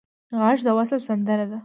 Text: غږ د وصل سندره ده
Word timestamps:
غږ 0.41 0.59
د 0.67 0.69
وصل 0.77 0.99
سندره 1.07 1.45
ده 1.51 1.57